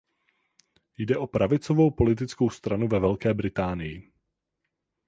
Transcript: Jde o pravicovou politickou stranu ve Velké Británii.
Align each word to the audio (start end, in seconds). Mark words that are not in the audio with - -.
Jde 0.97 1.17
o 1.17 1.27
pravicovou 1.27 1.91
politickou 1.91 2.49
stranu 2.49 2.87
ve 2.87 2.99
Velké 2.99 3.33
Británii. 3.33 4.11